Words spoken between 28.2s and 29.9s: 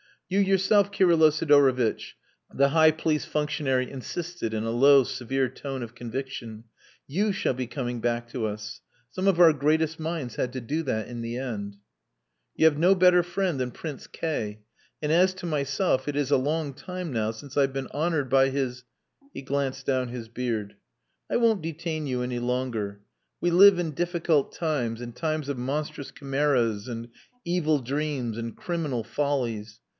and criminal follies.